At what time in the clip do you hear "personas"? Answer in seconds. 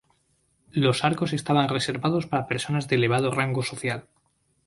2.47-2.87